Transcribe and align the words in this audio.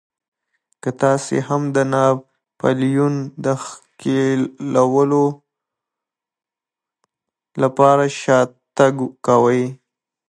که 0.81 0.89
تاسې 1.01 1.35
هم 1.47 1.61
د 1.75 1.77
ناپلیون 1.93 3.15
د 3.45 3.45
ښکېلولو 3.63 5.25
لپاره 7.61 8.03
شاتګ 8.21 8.95
کوئ. 9.25 9.63